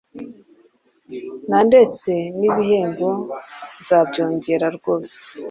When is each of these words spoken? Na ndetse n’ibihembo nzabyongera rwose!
Na 1.49 1.59
ndetse 1.67 2.11
n’ibihembo 2.39 3.09
nzabyongera 3.79 4.67
rwose! 4.77 5.17